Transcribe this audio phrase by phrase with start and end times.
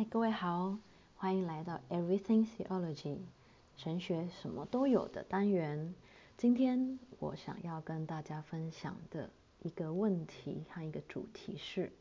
[0.00, 0.78] 嗨，各位好，
[1.14, 3.18] 欢迎来到 Everything Theology，
[3.76, 5.94] 神学什么都有的单元。
[6.38, 9.28] 今天我想要跟大家分享的
[9.60, 11.92] 一个问题和一个主题是：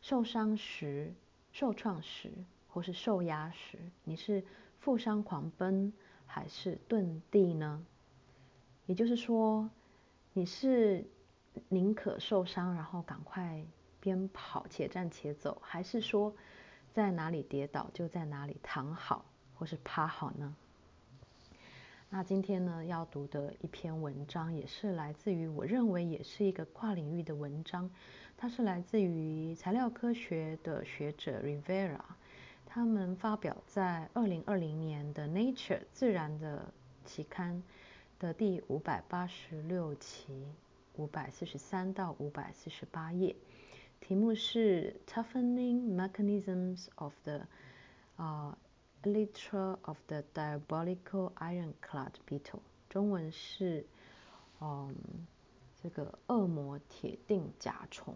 [0.00, 1.12] 受伤时、
[1.50, 2.30] 受创时，
[2.68, 4.44] 或是受压时，你是
[4.78, 5.92] 负伤狂奔
[6.26, 7.84] 还是遁地呢？
[8.86, 9.68] 也就是说，
[10.32, 11.04] 你是
[11.70, 13.64] 宁可受伤，然后赶快
[13.98, 16.32] 边跑且战且走，还是说
[16.92, 20.54] 在哪里跌倒就在哪里躺好，或是趴好呢？
[22.12, 27.88] 那今天呢，要读的一篇文章，也是来自于我认为也是一个跨领域的文章，
[28.36, 32.00] 它是来自于材料科学的学者 Rivera，
[32.66, 36.72] 他们发表在二零二零年的 Nature 自然的
[37.04, 37.62] 期刊
[38.18, 40.44] 的第五百八十六期
[40.96, 43.36] 五百四十三到五百四十八页，
[44.00, 47.46] 题目是 Toughening Mechanisms of the
[48.16, 48.70] 啊、uh,。
[49.02, 53.86] Elytra of the diabolical ironclad beetle，中文是，
[54.60, 54.94] 嗯，
[55.82, 58.14] 这个恶魔铁定甲虫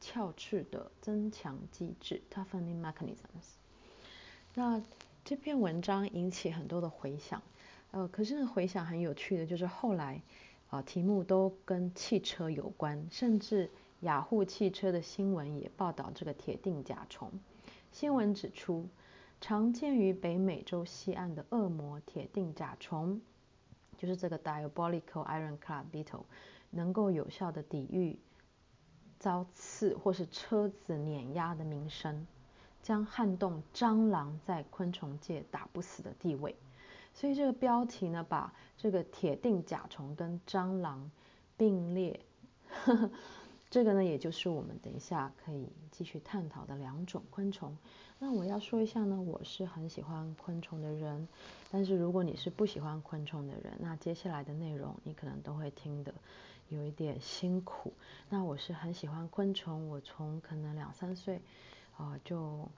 [0.00, 3.56] 鞘翅的增强机制 （toughening mechanisms）。
[4.54, 4.80] 那
[5.24, 7.42] 这篇文章引起很多的回响，
[7.90, 10.22] 呃，可是回响很有趣的，就是后来
[10.68, 13.68] 啊、呃，题目都跟汽车有关，甚至
[14.06, 17.30] 雅虎汽车的新闻也报道这个铁定甲虫。
[17.90, 18.88] 新闻指出。
[19.38, 23.20] 常见于北美洲西岸的恶魔铁定甲虫，
[23.98, 26.24] 就是这个 Diabolical Ironclad Beetle，
[26.70, 28.18] 能够有效地抵御
[29.18, 32.26] 遭刺或是车子碾压的名声，
[32.82, 36.56] 将撼动蟑螂在昆虫界打不死的地位。
[37.12, 41.10] 所以这个标题呢，把这个铁定甲虫跟蟑螂
[41.58, 42.18] 并列。
[42.70, 43.10] 呵 呵
[43.68, 47.76] 这个呢，也就是我们等一下可以继续探讨的两种昆虫。
[48.18, 51.28] 那我要说一下呢，我是很喜欢昆虫的人，
[51.70, 56.14] 但是如果你是不喜欢昆虫的人，那接下来的内容你可能都会听得
[56.68, 57.92] 有一点辛苦。
[58.30, 61.40] 那我是很喜欢昆虫，我从可能两三岁，
[61.96, 62.68] 啊、就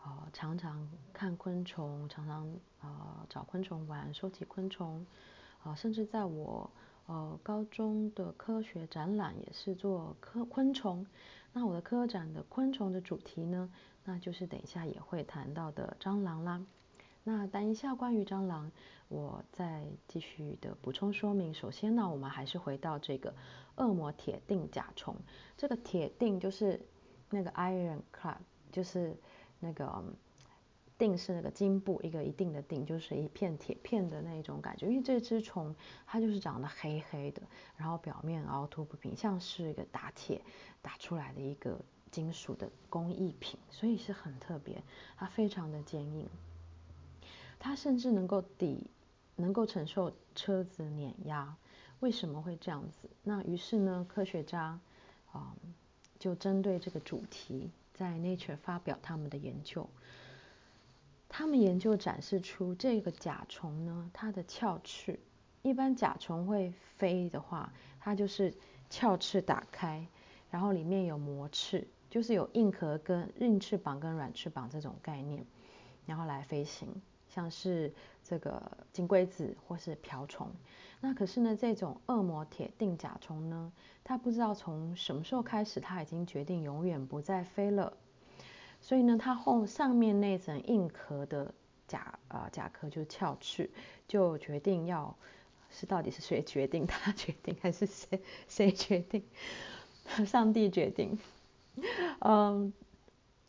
[0.00, 2.48] 啊、常常看昆虫，常常
[2.80, 5.04] 啊、找昆虫玩，收集昆虫，
[5.64, 6.70] 啊、甚至在我。
[7.08, 11.06] 呃，高中的科学展览也是做科昆虫。
[11.54, 13.70] 那我的科展的昆虫的主题呢，
[14.04, 16.62] 那就是等一下也会谈到的蟑螂啦。
[17.24, 18.70] 那等一下关于蟑螂，
[19.08, 21.54] 我再继续的补充说明。
[21.54, 23.34] 首先呢，我们还是回到这个
[23.76, 25.16] 恶魔铁定甲虫。
[25.56, 26.78] 这个铁定就是
[27.30, 28.36] 那个 ironclad，
[28.70, 29.16] 就是
[29.58, 30.04] 那个。
[30.98, 34.88] 定是那个金部一个一定的定，就是一片铁片的那种感觉。
[34.88, 35.74] 因为这只虫
[36.06, 37.40] 它就是长得黑黑的，
[37.76, 40.42] 然后表面凹凸不平，像是一个打铁
[40.82, 44.82] 打出来的一个金属的工艺品，所以是很特别。
[45.16, 46.28] 它非常的坚硬，
[47.58, 48.90] 它甚至能够抵，
[49.36, 51.56] 能够承受车子碾压。
[52.00, 53.08] 为什么会这样子？
[53.22, 54.78] 那于是呢，科学家
[55.32, 55.54] 啊、
[56.18, 59.88] 就针对这个主题，在 Nature 发表他们的研究。
[61.28, 65.20] 他们研究展示出这个甲虫呢，它的鞘翅，
[65.62, 68.54] 一般甲虫会飞的话，它就是
[68.88, 70.06] 鞘翅打开，
[70.50, 75.44] 然后里面有膜翅，就是有硬壳跟硬翅膀跟软翅膀这种概念，
[76.06, 76.88] 然后来飞行，
[77.28, 77.92] 像是
[78.24, 78.62] 这个
[78.92, 80.50] 金龟子或是瓢虫。
[81.00, 83.70] 那可是呢，这种恶魔铁定甲虫呢，
[84.02, 87.92] 它不知道从什么时候开始，它已经决定永远不再飞了。
[88.88, 91.52] 所以呢，它后上面那层硬壳的
[91.86, 93.68] 甲啊、呃、甲壳就是鞘翅，
[94.06, 95.14] 就决定要
[95.68, 96.86] 是到底是谁决定？
[96.86, 99.22] 他 决定还是谁谁决定？
[100.24, 101.18] 上帝决定，
[102.20, 102.72] 嗯，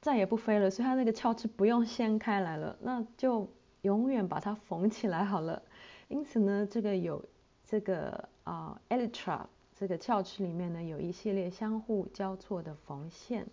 [0.01, 0.69] 再也不飞了。
[0.69, 3.47] 所以它那个鞘翅不用掀开来了，那就
[3.83, 5.63] 永远把它缝起来好了。
[6.09, 7.23] 因此呢，这个有
[7.65, 13.47] 这个啊、elytra 这个鞘翅里面呢，有一系列相互交错的缝线。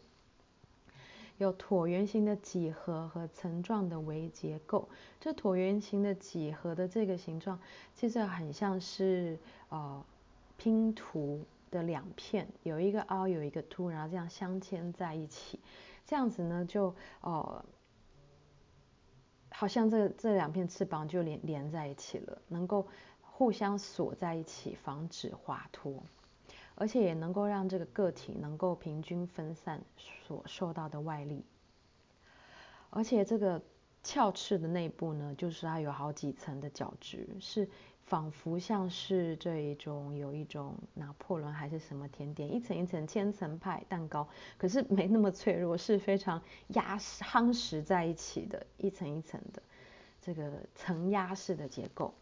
[1.39, 4.89] 有椭圆形的几何和层状的微结构。
[5.21, 7.59] 这椭圆形的几何的这个形状，
[7.95, 9.39] 其实很像是
[9.69, 10.05] 呃
[10.57, 15.61] 拼图的两片，有一个凹，有一个凸，然后这样镶嵌在一起。
[16.07, 17.65] 这样子呢，就呃
[19.51, 22.87] 好像这这两片翅膀就连连在一起了，能够
[23.21, 26.03] 互相锁在一起，防止滑脱。
[26.77, 31.43] 而且也能够让这个个体能够平均分散所受到的外力，
[32.91, 33.61] 而且这个
[34.05, 37.69] 鞘翅的内部呢，就是它有好几层的角质，是
[38.05, 44.29] 仿佛像是这一种有一种拿破仑还是什么甜点，一层一层千层派蛋糕，
[44.59, 49.63] 可是没那么脆弱，是非常压实夯实在一起的，一层一层的
[50.21, 52.15] 这个层压式的结构。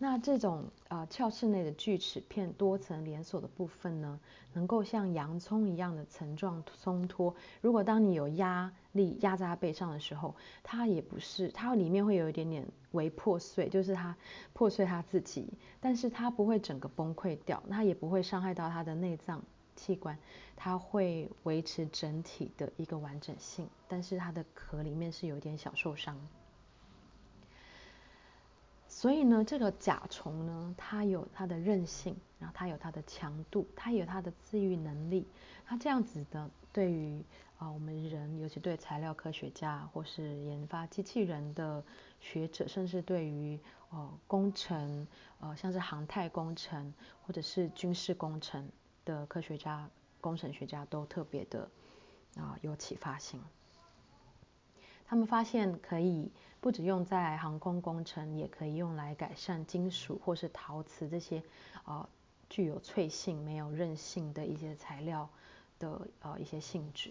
[0.00, 4.20] 那这种呃鞘翅内的锯齿片多层连锁的部分呢，
[4.52, 7.34] 能够像洋葱一样的层状松脱。
[7.60, 14.16] 如果当你有压力压在它背上的时候，它也不是，它里面会有一点点微破碎，就是它
[14.52, 15.48] 破碎它自己，
[15.80, 19.42] 但是它不会整个崩溃掉，它也不会伤害到它的内脏
[19.74, 20.16] 器官，
[20.54, 26.16] 它会维持整体的一个完整性，但是它的壳里面是有点小受伤。
[28.98, 35.24] 所以呢，这个甲虫呢，它有它的韧性，然后它有它的强度，它有它的自愈能力。
[35.64, 37.22] 它这样子的，对于
[37.58, 41.80] 啊、我们人，尤其对材料科学家或是研发机器人的
[42.18, 43.56] 学者，甚至对于
[43.90, 45.06] 呃工程，
[45.38, 46.92] 呃像是航太工程
[47.24, 48.68] 或者是军事工程
[49.04, 49.88] 的科学家、
[50.20, 51.70] 工程学家，都特别的
[52.34, 53.40] 啊、有启发性。
[55.08, 61.42] 他们发现可以不只用在航空工程，也可以用来改善金属或是陶瓷这些
[61.84, 62.06] 啊、
[62.50, 65.30] 具有脆性、没有韧性的一些材料
[65.78, 67.10] 的呃一些性质。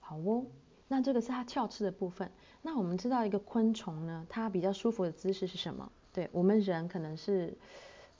[0.00, 0.46] 好哦，
[0.88, 2.32] 那这个是它翘翅的部分。
[2.62, 5.92] 那我们知道一个昆虫呢，它比较舒服的姿势是什么？
[6.14, 7.54] 对，我们人可能是。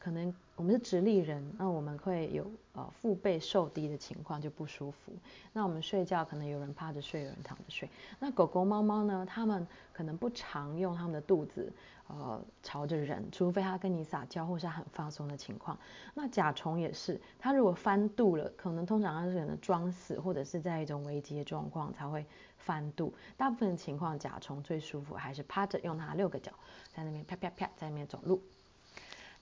[0.01, 5.13] 可能我们是直立人，那我们会有呃腹背受敌的情况就不舒服。
[5.53, 7.89] 那我们睡觉可能有人趴着睡，有人躺着睡。
[8.19, 9.27] 那狗狗、猫猫呢？
[9.29, 11.71] 它们可能不常用它们的肚子
[12.09, 15.79] 呃朝着人，除非它跟你撒娇或是很放松的情况。
[16.15, 22.25] 那甲虫也是，它如果翻肚了，可能通常它是可能装死或者是在一种危机的状况才会
[22.57, 23.13] 翻肚。
[23.37, 26.53] 大部分的情况，甲虫最舒服还是趴着，用它六个脚
[26.95, 28.41] 在那边啪啪啪在那边走路。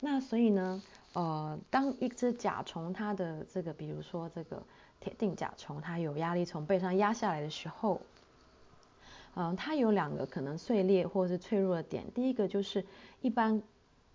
[0.01, 0.81] 那所以呢，
[1.15, 4.63] 呃，当一只甲虫它的这个，比如说这个
[5.01, 8.01] 铁定甲虫，它有压力从背上压下来的时候，
[9.35, 12.05] 嗯、它有两个可能碎裂或是脆弱的点。
[12.15, 12.87] 第一个就是
[13.23, 13.61] 一般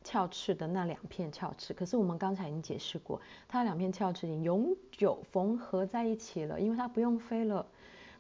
[0.06, 3.20] 鞘翅的那两片鞘翅，可是我们刚才已经解释过，
[3.50, 7.66] 它两片鞘翅已经永久缝合在一起了，因为它不用飞了。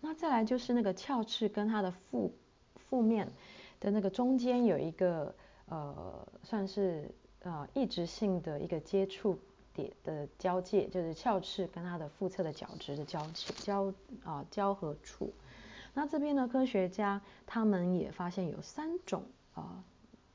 [0.01, 2.33] 那再来就是那个鞘翅跟它的腹
[2.75, 3.31] 腹面
[3.79, 5.33] 的那个中间有一个
[5.67, 7.09] 呃，算是。
[7.43, 9.37] 呃，一直性的一个接触
[9.73, 13.93] 点的交界，就是鞘翅跟它的腹侧的角质的交交
[14.23, 15.33] 啊、交合处。
[15.93, 19.23] 那这边呢，科学家他们也发现有三种
[19.55, 19.83] 啊、呃、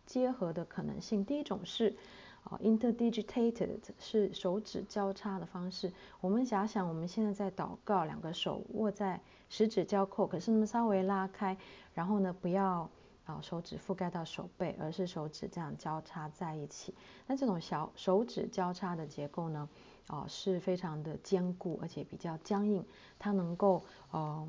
[0.05, 1.25] 结合的可能性。
[1.25, 1.97] 第一种是
[2.45, 5.91] 啊、interdigitated，是手指交叉的方式。
[6.21, 9.19] 我们假想我们现在在祷告，两个手握在
[9.49, 11.57] 十指交扣，可是那么稍微拉开，
[11.95, 12.91] 然后呢不要。
[13.29, 16.95] 啊，手指覆盖到手背，而是手指这样交叉在一起。
[17.27, 19.69] 那这种小手指交叉的结构呢，
[20.07, 22.83] 啊，是非常的坚固，而且比较僵硬，
[23.19, 24.49] 它能够呃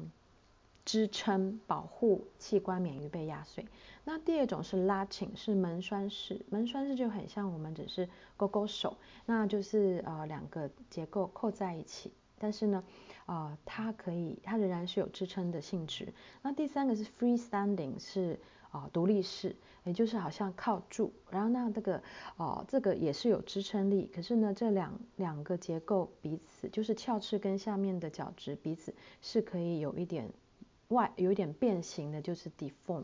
[0.86, 3.66] 支撑保护器官免于被压碎。
[4.06, 8.96] 那第二种是拉紧是门栓式，门栓式就很像我们只是勾勾手，
[9.26, 12.81] 那就是呃两个结构扣在一起，但是呢，
[13.26, 16.14] 啊，它可以，它仍然是有支撑的性质。
[16.42, 18.40] 那第三个是 freestanding，是。
[18.71, 22.01] 啊，独立式，也就是好像靠住，然后那这个
[22.38, 30.31] 哦，这个也是有支撑力，可是呢，这两两个结构彼此，就是鞘翅跟下面的角质彼此是可以有一点
[30.90, 33.04] 外有一点变形的，就是 deform。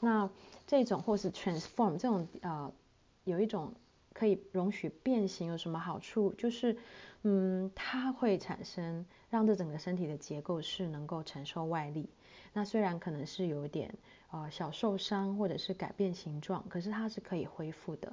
[0.00, 0.28] 那
[0.66, 2.72] 这种或是 transform 这种呃，
[3.24, 3.72] 有一种
[4.12, 6.32] 可以容许变形有什么好处？
[6.38, 6.76] 就是
[7.22, 12.08] 嗯，它会产生让这整个身体的结构是能够承受外力。
[12.54, 13.94] 那虽然可能是有点。
[14.30, 18.12] 呃，小受伤或者是改变形状，可是它是可以恢复的。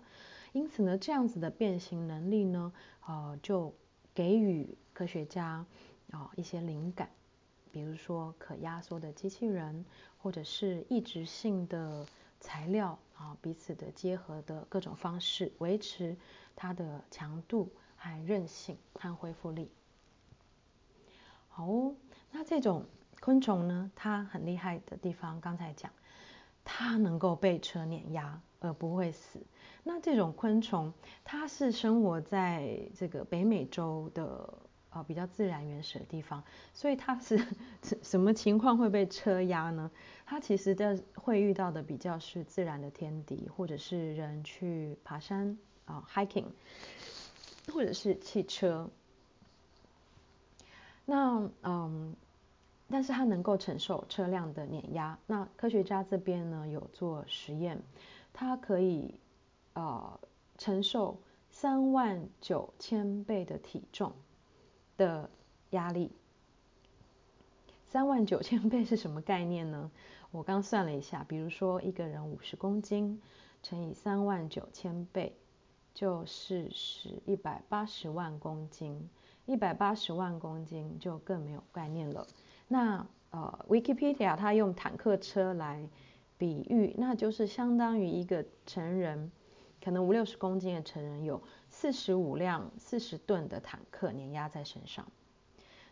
[0.54, 2.72] 因此呢，这样子的变形能力呢，
[3.08, 3.74] 呃，就
[4.14, 5.66] 给予科学家
[6.12, 7.10] 啊、一些灵感，
[7.72, 9.84] 比如说可压缩的机器人，
[10.20, 12.06] 或者是异质性的
[12.40, 16.16] 材料啊、彼此的结合的各种方式，维持
[16.56, 19.72] 它的强度和韧性和恢复力。
[21.48, 21.96] 好哦，
[22.32, 22.86] 那这种
[23.22, 25.90] 昆虫呢，它很厉害的地方，刚才讲。
[26.64, 29.40] 它能够被车碾压而不会死。
[29.84, 34.54] 那这种昆虫，它是生活在这个北美洲的
[34.92, 37.44] 呃比较自然原始的地方，所以它是
[38.04, 39.90] 什么情况会被车压呢？
[40.24, 46.46] 它其实的会遇到的比较是自然的天敌，或者是人去爬山啊、hiking，
[47.74, 48.88] 或者是汽车。
[51.06, 52.16] 那嗯。
[52.92, 55.18] 但是它能够承受车辆的碾压。
[55.26, 57.82] 那科学家这边呢有做实验，
[58.34, 59.16] 它可以
[59.74, 60.20] 呃
[60.58, 61.18] 承受
[61.50, 64.12] 三万九千倍的体重
[64.98, 65.30] 的
[65.72, 66.12] 压力。
[67.88, 69.90] 三万九千倍是什么概念呢？
[70.32, 73.22] 我刚算了一下，比如说一个人五十公斤
[73.64, 75.36] 乘以三万九千倍，
[75.94, 79.10] 就是十一百八十万公斤。
[79.48, 82.26] 一百八十万公斤就更没有概念了。
[82.72, 85.86] 那呃，Wikipedia 它用坦克车来
[86.38, 89.30] 比喻，那就是相当于一个成人，
[89.84, 95.06] 可能五六十公斤的成人有四十五辆四十吨的坦克碾压在身上。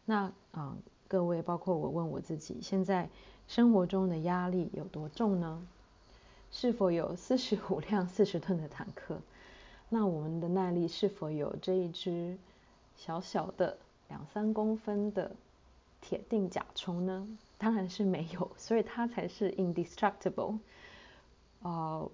[0.05, 0.77] 那嗯。
[1.11, 3.09] 各位，包括我问我自己，现在
[3.47, 5.67] 生活中的压力有多重呢？
[6.51, 9.19] 是否有四十五 辆四十吨的坦克？
[9.89, 12.37] 那我们的耐力是否有这一只
[12.95, 13.75] 小小的
[14.07, 15.31] 两三公分的
[16.01, 17.27] 铁定甲虫呢？
[17.57, 20.59] 当然是没有， 所以它才是 indestructible，
[21.61, 22.11] 呃，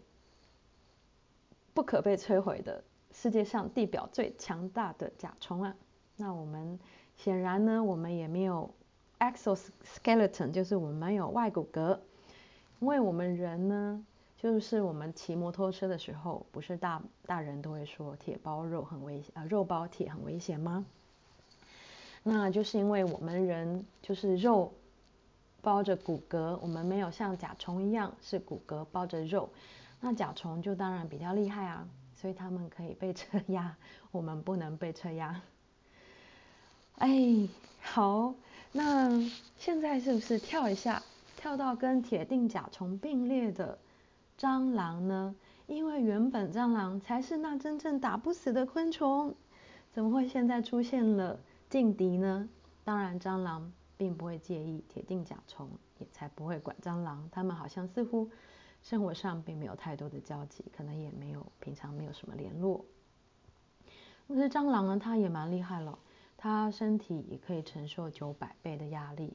[1.74, 5.76] 不可被摧毁的世界上地表最强大的甲虫啊！
[6.16, 6.80] 那我们
[7.16, 8.70] 显然呢，我们也没有。
[9.18, 11.98] exoskeleton 就是我们没有外骨骼，
[12.82, 14.06] 因为我们人呢，
[14.38, 20.86] 就是我们骑摩托车的时候，不是大大人都会说铁包肉很危险啊，肉包铁很危险吗？
[22.28, 24.74] 那就是因为我们人就是肉
[25.62, 29.48] 包着骨骼，我们没有像甲虫一样是骨骼包着肉，
[30.02, 33.78] 那甲虫就当然比较厉害啊，所以他们可以被车压，
[34.12, 35.40] 我们不能被车压。
[36.98, 37.48] 哎，
[37.80, 38.34] 好。
[38.72, 39.10] 那
[39.58, 41.04] 现在是不是跳一下，
[41.38, 43.78] 跳到跟铁定甲虫并列的
[44.40, 45.36] 蟑螂呢？
[45.68, 49.36] 因为原本蟑螂才是那真正打不死的昆虫，
[49.92, 51.40] 怎么会现在出现了
[51.70, 52.48] 劲敌呢？
[52.84, 57.28] 当然，蟑螂并不会介意铁定甲虫，也才不会管蟑螂。
[57.32, 58.30] 他们好像似乎
[58.84, 62.86] 生活上并没有太多的交集，可能也没有平常没有什么联络。
[64.28, 65.98] 可是蟑螂呢，它也蛮厉害了。
[66.38, 69.34] 它身体也可以承受九百倍的压力，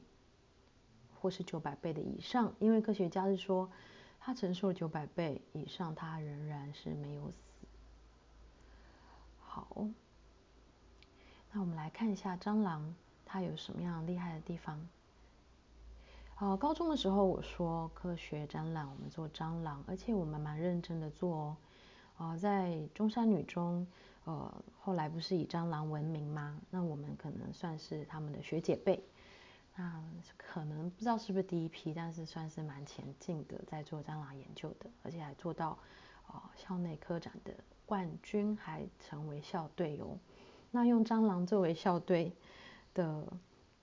[1.19, 3.69] 或是九百倍的以上，因为科学家是说，
[4.19, 7.37] 它承受九百倍以上，它仍然是没有死。
[9.41, 9.87] 好，
[11.51, 14.79] 那我们来看一下蟑螂，它有什么样厉害的地方？
[16.39, 21.57] 呃，高中的时候我说科学展览，我们做蟑螂，而且我们蛮认真的做哦。
[22.17, 23.85] 呃，在中山女中。
[24.23, 26.55] 呃，后来不是以蟑螂闻名吗？
[26.69, 29.03] 那我们可能算是他们的学姐辈，
[29.75, 29.99] 那
[30.37, 35.75] 可能不知道是不是第一批，但是算是蛮前进的，在做蟑螂研究的，而且还做到
[36.27, 37.51] 呃校内科展的
[37.83, 40.15] 冠军，还成为校队哦。
[40.71, 42.31] 那用蟑螂作为校队
[42.93, 43.27] 的。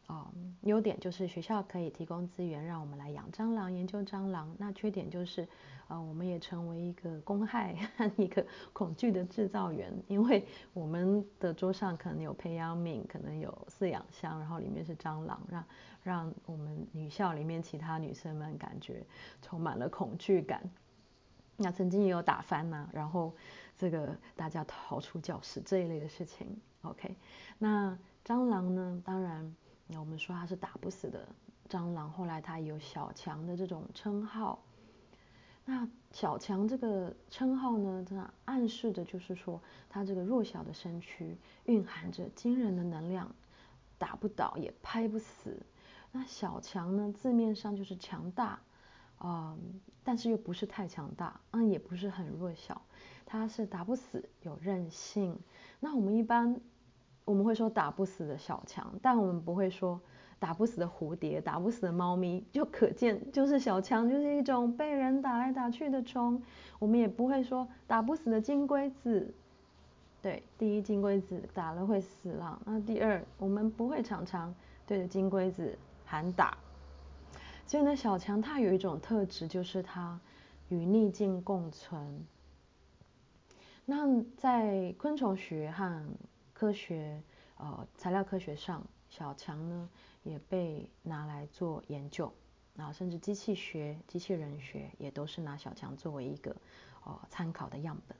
[0.08, 0.26] 啊、
[0.62, 4.50] 优点就是学校可以提供资源让我们来养蟑螂、研究蟑螂。
[4.58, 5.46] 那缺点就是，
[5.86, 7.76] 呃，我们也成为一个公害
[8.16, 8.42] 一个
[8.72, 15.64] 恐惧的制造源，因为我们的桌上可能有培养皿，可能有饲养箱，然后里面是蟑螂，让
[16.02, 19.04] 让我们女校里面其他女生们感觉
[19.42, 20.62] 充满了恐惧感。
[21.58, 23.34] 那曾经也有打翻呐、然后
[23.78, 26.60] 这个大家逃出教室这一类的事情。
[26.82, 27.16] OK，
[27.56, 29.00] 那蟑螂呢？
[29.04, 29.54] 当然。
[29.96, 31.26] 我们说它是打不死的
[31.66, 34.62] 蟑螂，后来它有小强的这种称号。
[35.64, 39.58] 那小强这个称号呢，它暗示的就是说，
[39.88, 43.34] 它这个弱小的身躯蕴含着惊人的能量，
[43.96, 45.56] 打不倒也拍不死。
[46.12, 48.60] 那小强呢，字面上就是强大，
[49.20, 49.58] 嗯，
[50.04, 52.80] 但是又不是太强大，嗯，也不是很弱小，
[53.24, 55.38] 它是打不死，有韧性。
[55.80, 56.60] 那我们一般。
[57.24, 60.00] 我们会说打不死的小强，但我们不会说
[60.38, 66.42] 打不死的蝴蝶、打不死的猫咪，就可见就是小强就是一种被人打来打去的虫。
[66.78, 69.34] 我们也不会说打不死的金龟子，
[70.22, 72.58] 对，第一金龟子打了会死了。
[72.64, 74.54] 那第二，我们不会常常
[74.86, 76.56] 对着金龟子喊打。
[77.68, 80.18] 所以呢，小强它有一种特质，就是它
[80.70, 82.26] 与逆境共存。
[83.84, 86.08] 那在昆虫学和
[86.54, 87.22] 科学，
[87.58, 89.86] 呃，材料科学上，小强呢
[90.22, 92.32] 也被拿来做研究，
[92.74, 96.56] 然后甚至机器学、机器人学也都是拿小强作为一个
[97.04, 98.16] 呃参考的样本。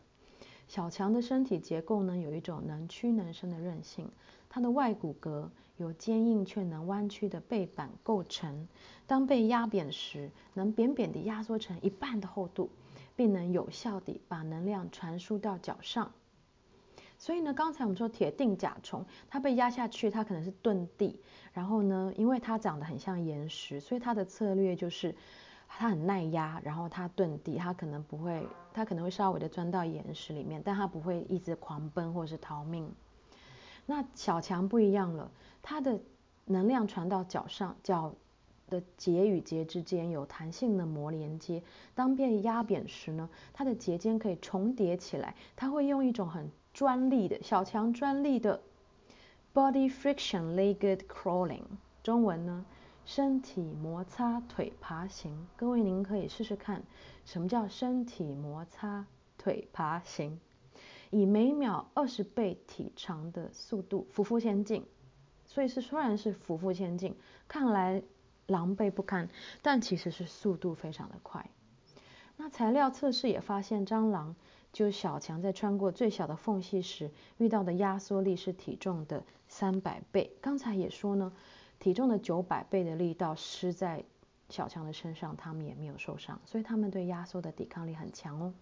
[0.67, 4.11] 小强的身体结构呢有一种能屈能伸的韧性，
[4.51, 5.49] 它的外骨骼
[5.79, 8.69] 由坚硬却能弯曲的背板构成，
[9.07, 12.71] 当被压扁时，能扁扁地压缩成一半的厚度，
[13.17, 16.13] 并能有效地把能量传输到脚上。
[17.21, 21.19] 所以呢，刚才我们说铁定甲虫，它被压下去，它可能是遁地。
[21.53, 25.15] 然后呢，因为它长得很像岩石，所以它的策略就是
[25.67, 32.89] 它很耐压，然后它遁地，它可能不会，它可能会稍微的钻到岩石里面，但它不会一直狂奔或是逃命。
[33.91, 35.31] 那小强不一样了，
[35.63, 35.99] 它的
[36.45, 38.15] 能量传到脚上，脚
[38.69, 41.63] 的节与节之间有弹性的膜连接。
[41.95, 48.61] 当被压扁时呢，它的节间可以重叠起来，它会用一种很专利的小强专利的
[49.55, 51.63] body friction legged crawling，
[52.03, 52.67] 中文呢，
[53.07, 55.49] 身体摩擦腿爬行。
[55.57, 56.83] 各位您可以试试看，
[57.25, 59.07] 什么叫身体摩擦
[59.39, 60.39] 腿爬行？
[61.11, 64.85] 以每秒二十倍体长的速度匍匐前进，
[65.47, 68.03] 所以是虽然是匍匐前进，看来
[68.47, 69.29] 狼狈不堪，
[69.63, 71.51] 但其实是速度非常的快。
[72.37, 74.35] 那材料测试也发现，蟑螂。
[74.71, 80.31] 就小强在穿过最小的缝隙时遇到的压缩力是体重的三百倍。
[80.43, 81.33] 刚才也说呢，
[81.81, 84.05] 体重的九百倍的力道施在
[84.51, 88.53] 小强的身上，他们也没有受伤，所以他们对压缩的抵抗力很强哦。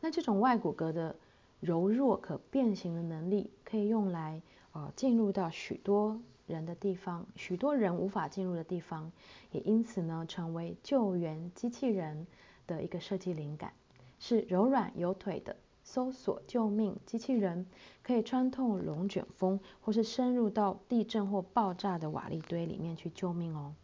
[0.00, 1.14] 那这种外骨骼的
[1.60, 4.40] 柔弱可变形的能力，可以用来
[4.72, 9.12] 呃进入到许多人的地方，许多人无法进入的地方，
[9.52, 12.26] 也因此呢成为救援机器人
[12.66, 13.72] 的一个设计灵感。
[14.18, 17.66] 是柔软有腿的搜索救命机器人，
[18.02, 23.74] 可以穿透龙卷风，或是深入到地震或爆炸的瓦砾堆里面去救命哦。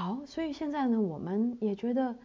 [0.00, 2.16] 好，所以现在呢，我们也觉得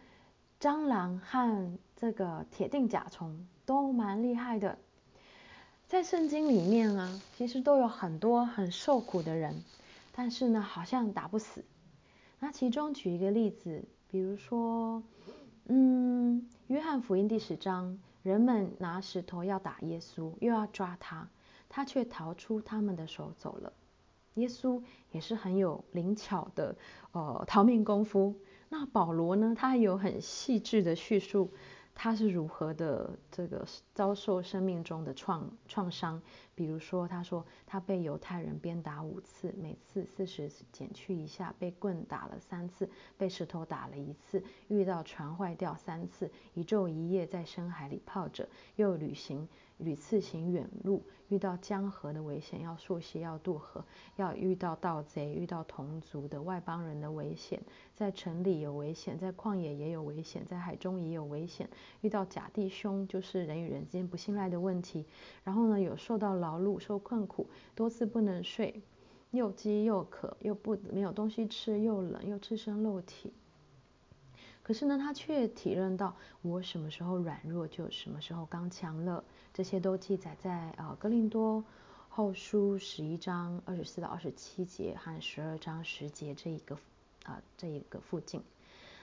[0.58, 4.78] 蟑螂和这个铁定甲虫都蛮厉害的。
[5.86, 9.62] 在圣经里面啊，其实都有很多很受苦的人，
[10.12, 11.62] 但是呢，好像打不死。
[12.38, 15.02] 那其中举一个例子，比如说，
[15.66, 21.28] 嗯，约翰福音第十章，人们拿石头要打耶稣，又要抓他，
[21.68, 23.70] 他却逃出他们的手走了。
[24.36, 26.74] 耶稣也是很有灵巧的，
[27.12, 28.34] 呃，逃命功夫。
[28.70, 31.50] 那保罗呢，他有很细致的叙述。
[31.98, 36.20] 他是如何的这个遭受生命中的创创伤？
[36.54, 48.44] 比如说，他说他被犹太人鞭打五次，每次四十减去一下；被棍打了三次，被石头打了一次；遇到船坏掉三次，一昼一夜在深海里泡着；
[48.74, 53.82] 又旅行屡次行远路，遇到江河的危险，要溯溪要渡河；
[54.16, 57.62] 要遇到盗贼，遇到同族的外邦人的危险，
[57.94, 61.68] 在城里有危险，在旷野也有危险，在海中也有危险。
[62.00, 65.04] 遇到假弟兄，就是人与人之间不信赖的问题。
[65.44, 68.82] 然后呢，有受到劳碌、受困苦，多次不能睡，
[69.30, 73.32] 又饥又渴，又不没有东西吃，又冷又赤身露体。
[74.66, 79.22] 可是呢，他却体认到，我什么时候软弱，就什么时候刚强了。
[79.54, 81.62] 这些都记载在呃哥林多
[82.08, 86.76] 后书十一章二十四到二十七节和十二章十节这一个
[87.22, 88.42] 啊、这一个附近。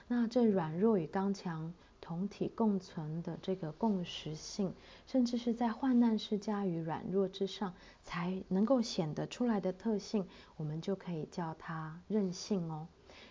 [0.06, 1.72] 那这软弱与刚强。
[2.02, 4.74] 同体共存的这个共识性，
[5.06, 7.72] 甚至是在患难施加于软弱之上
[8.02, 12.86] 才能够显得出来的特性，我们就可以叫它韧性哦。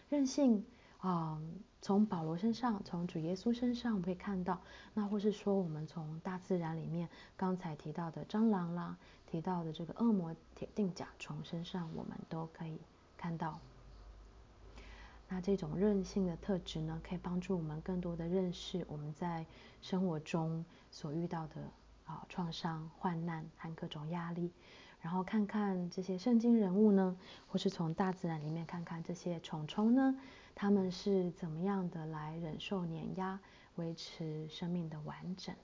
[0.09, 0.65] 韧性
[1.03, 1.37] 啊、
[1.81, 4.55] 从保罗身上，从主耶稣身上，我们可以看到；
[4.93, 12.79] 那或是说，我们从大自然里面刚才提到的蟑螂啦，提到的这个恶魔铁定甲虫身上，我们都可以
[13.17, 13.59] 看到。
[15.27, 19.45] 那这种韧性的特质呢，可以帮助我们更多的认识我们在
[19.81, 21.55] 生活中所遇到的
[22.05, 24.49] 啊创伤、患难和各种压力，
[25.01, 27.17] 然后看看这些圣经人物呢，
[27.49, 30.17] 或是从大自然里面看看这些虫虫呢，
[30.55, 33.39] 他们是怎么样的来忍受碾压，
[33.75, 35.55] 维持生命的完整。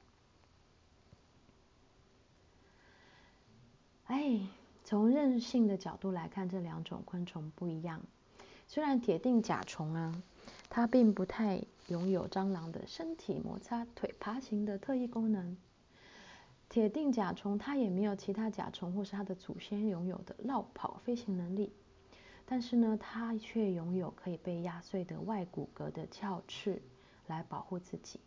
[4.07, 4.39] 哎，
[4.83, 8.01] 从韧性的角度来看，这两种昆虫不一样。
[8.67, 10.23] 虽然铁定甲虫啊，
[10.69, 15.57] 它并不太拥有蟑螂的身体摩擦腿爬行的特异功能，
[16.69, 21.71] 铁定甲虫它也没有其他甲虫或是它的祖先拥有的绕跑飞行能力，
[22.51, 26.81] 但是呢，它却拥有可以被压碎的外骨骼的鞘翅
[27.27, 28.19] 来保护自己，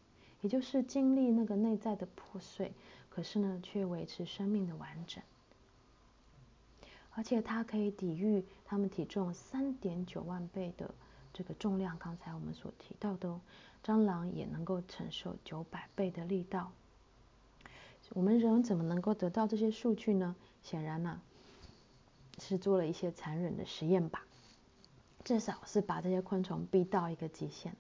[0.42, 2.72] 也就是经历那个内在的破碎，
[3.10, 5.20] 可是呢，却维持生命的完整。
[7.14, 10.94] 而且它可以抵御它们体重三点九万倍的
[11.32, 13.40] 这个重量，刚才我们所提到的，
[13.84, 16.70] 蟑螂也能够承受九百倍的力道。
[18.10, 20.36] 我们人怎么能够得到这些数据呢？
[20.62, 21.20] 显然呢，
[22.48, 24.24] 是做了一些残忍的实验吧，
[25.24, 27.74] 至少是把这些昆虫逼到一个极限。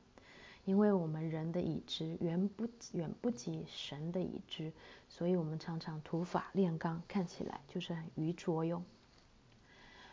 [0.64, 4.72] 因为我们人的已知远不远不及神的已知，
[5.08, 8.80] 所以我们常常土法炼钢，看起来就是很愚拙哟。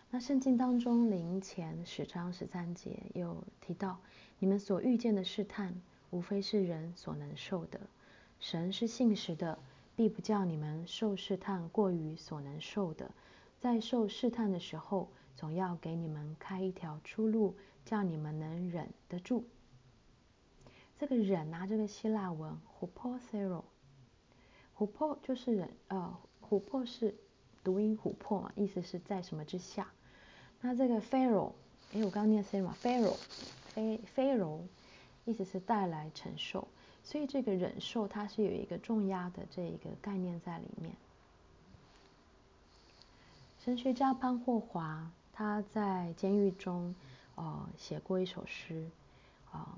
[0.09, 3.99] 那圣经当中林前十章十三节又提到，
[4.39, 7.79] 你们所遇见的试探，无非是人所能受的。
[8.39, 9.59] 神是信实的，
[9.95, 13.11] 必不叫你们受试探过于所能受的。
[13.59, 19.45] 在受试探的时候，总要给你们开一条出路，叫你们能忍得住。
[20.97, 27.15] 这个忍啊，这个希腊文 hupothero，hupo 就是忍，呃，hupo 是
[27.63, 29.91] 读音琥珀嘛，意思是在什么之下。
[30.61, 31.53] 那这个 pharaoh，
[31.93, 34.61] 哎，我刚刚念什么？pharaoh，pharaoh，
[35.25, 36.67] 意思是带来承受，
[37.03, 40.93] 所以这个忍受它是有一个重压的这一个概念在里面。
[43.69, 46.95] 神学家潘霍华他在监狱中，
[47.35, 48.89] 呃，写过一首诗，
[49.51, 49.77] 啊、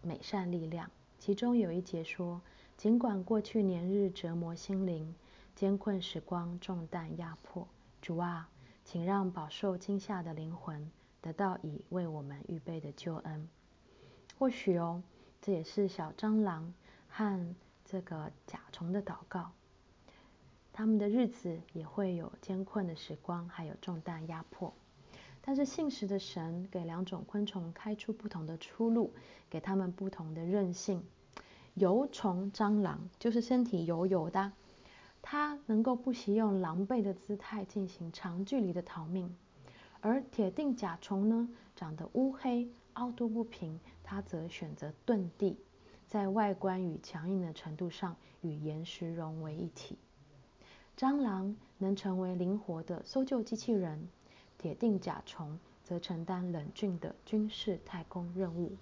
[0.00, 2.40] 美善力量，其中有一节说
[2.78, 5.14] ：“尽管过去年日折磨心灵，
[5.54, 7.68] 艰困时光重担压迫，
[8.00, 8.48] 主啊，
[8.86, 13.46] 请让饱受惊吓的灵魂得到已为我们预备的救恩。”
[14.38, 15.02] 或许哦，
[15.42, 16.72] 这也是小蟑螂
[17.10, 17.54] 和
[17.84, 19.52] 这个甲虫的祷告。
[20.72, 24.72] 他们的日子也会有艰困的时光，还有重担压迫。
[25.42, 29.12] 但是信实的神给两种昆虫开出不同的出路，
[29.48, 31.02] 给他们不同的韧性。
[31.74, 34.52] 油虫蟑螂就是身体油油的，
[35.22, 39.28] 它能够不惜用狼狈的姿态进行长距离的逃命；
[40.00, 45.56] 而铁定甲虫呢，长得乌黑、凹凸不平，它则选择遁地，
[46.06, 49.96] 在外观与强硬的程度上与岩石融为一体。
[51.00, 54.06] 蟑螂能成为灵活的搜救机器人。
[54.58, 58.72] 铁定甲虫则承担冷峻的军事太空任务。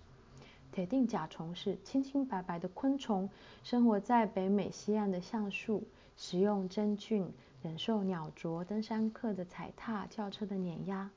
[0.73, 3.31] 铁定甲虫是清清白白的昆虫，
[3.63, 5.85] 生活在北美西岸的橡树，
[6.17, 11.09] 食用真菌，忍受鸟啄、登山客的踩踏、轿车的碾压。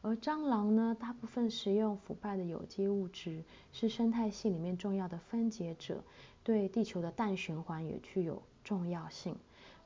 [0.00, 6.02] 而蟑螂呢，大部分食用腐败的有机物质，是生态系里面重要的分解者，
[6.42, 9.36] 对地球的氮循环也具有重要性。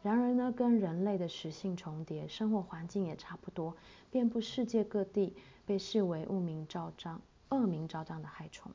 [0.03, 3.77] 然而呢，跟人类的食性重叠，生活环境也差不多，
[4.11, 5.37] 遍布世界各地，
[5.67, 8.73] 被视为恶名昭彰、恶名昭彰的害虫。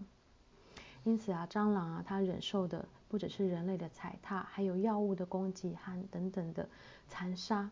[1.03, 6.69] 因此啊，蟑螂啊，它忍受的不只是人类的踩踏，还有药物的攻击和等等的
[7.07, 7.71] 残杀。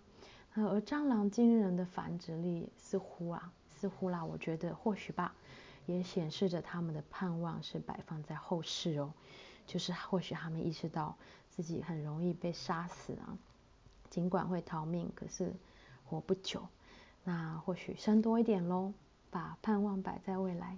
[0.56, 5.36] 而蟑螂惊人的繁殖力，似乎啊，似乎啦，我觉得或许吧，
[5.86, 9.14] 也显示着他们的盼望是摆放在后世哦，
[9.68, 11.16] 就是或许他们意识到。
[11.56, 13.38] 自己很容易被杀死啊，
[14.10, 15.54] 尽管会逃命，可是
[16.04, 16.64] 活不久。
[17.24, 18.92] 那或许生多一点喽，
[19.30, 20.78] 把盼望摆在未来。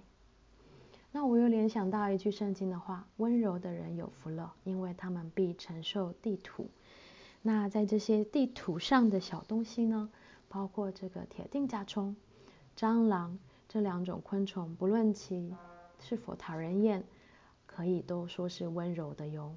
[1.12, 6.68] 那我又联想到一句圣经的话：温柔的人有福了，因为他们必承受地土。
[7.40, 10.10] 那在这些地土上的小东西呢，
[10.48, 12.14] 包括这个铁錠甲虫、
[12.76, 15.54] 蟑螂这两种昆虫，不论其
[16.00, 17.02] 是否讨人厌，
[17.64, 19.56] 可以都说是温柔的哟。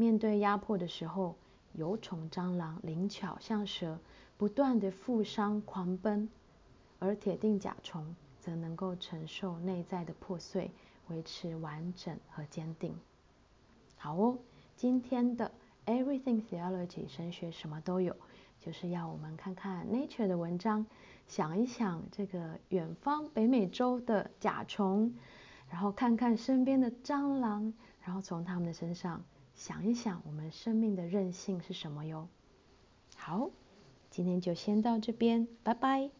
[0.00, 1.34] 面对压迫的时候，
[1.72, 3.98] 油虫蟑螂灵巧像蛇，
[4.36, 6.28] 不断地负伤狂奔；
[7.00, 10.70] 而铁定甲虫则能够承受内在的破碎，
[11.08, 12.96] 维持完整和坚定。
[13.96, 14.38] 好哦，
[14.76, 15.50] 今天的
[15.84, 18.14] Everything Theology 神学什么都有，
[18.60, 20.86] 就是要我们看看 Nature 的文章，
[21.26, 25.12] 想一想这个远方北美洲的甲虫，
[25.68, 29.20] 然后看看身边的蟑螂，然后从他们的身上。
[29.58, 32.28] 想一想，我们生命的韧性是什么哟？
[33.16, 33.50] 好，
[34.08, 36.10] 今天就先到这边，拜拜。